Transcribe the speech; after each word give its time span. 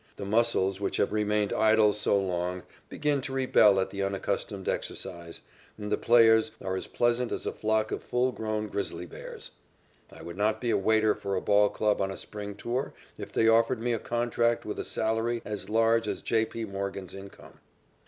The 0.15 0.25
muscles 0.25 0.81
which 0.81 0.97
have 0.97 1.13
remained 1.13 1.53
idle 1.53 1.93
so 1.93 2.19
long 2.19 2.63
begin 2.89 3.21
to 3.21 3.31
rebel 3.33 3.79
at 3.79 3.91
the 3.91 4.01
unaccustomed 4.01 4.67
exercise, 4.67 5.41
and 5.77 5.91
the 5.91 5.95
players 5.99 6.49
are 6.59 6.75
as 6.75 6.87
pleasant 6.87 7.31
as 7.31 7.45
a 7.45 7.51
flock 7.53 7.91
of 7.91 8.01
full 8.01 8.31
grown 8.31 8.65
grizzly 8.65 9.05
bears. 9.05 9.51
I 10.11 10.23
would 10.23 10.37
not 10.37 10.59
be 10.59 10.71
a 10.71 10.75
waiter 10.75 11.13
for 11.13 11.35
a 11.35 11.39
ball 11.41 11.69
club 11.69 12.01
on 12.01 12.09
a 12.09 12.17
spring 12.17 12.55
tour 12.55 12.93
if 13.19 13.31
they 13.31 13.47
offered 13.47 13.79
me 13.79 13.93
a 13.93 13.99
contract 13.99 14.65
with 14.65 14.79
a 14.79 14.83
salary 14.85 15.43
as 15.45 15.69
large 15.69 16.07
as 16.07 16.23
J. 16.23 16.45
P. 16.45 16.65
Morgan's 16.65 17.13
income. 17.13 17.59